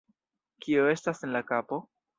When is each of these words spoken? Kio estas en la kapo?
Kio 0.65 0.87
estas 0.95 1.23
en 1.29 1.39
la 1.39 1.47
kapo? 1.53 1.85